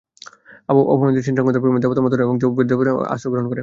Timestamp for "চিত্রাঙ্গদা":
1.25-1.59